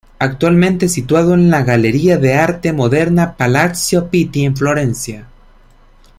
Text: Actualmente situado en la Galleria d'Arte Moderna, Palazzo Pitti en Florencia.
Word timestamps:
Actualmente 0.17 0.89
situado 0.89 1.35
en 1.35 1.51
la 1.51 1.61
Galleria 1.61 2.17
d'Arte 2.17 2.73
Moderna, 2.73 3.37
Palazzo 3.37 4.07
Pitti 4.09 4.45
en 4.45 4.57
Florencia. 4.57 5.27